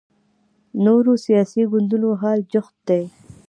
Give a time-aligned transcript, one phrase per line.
[0.85, 3.01] نورو سیاسي ګوندونو حال جوت دی